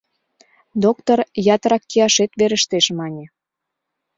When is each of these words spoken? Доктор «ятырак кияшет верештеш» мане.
Доктор 0.83 1.19
«ятырак 1.55 1.83
кияшет 1.89 2.31
верештеш» 2.39 2.85
мане. 2.97 3.25